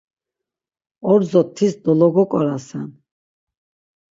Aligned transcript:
Ordzo 1.11 1.41
tis 1.55 1.73
dologoǩorasen!” 1.83 2.85